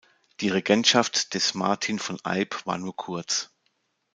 [0.39, 3.51] Die Regentschaft des Martin von Eyb war nur kurz.